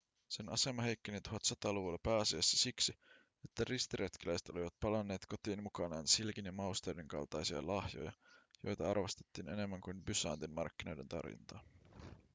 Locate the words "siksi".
2.57-2.97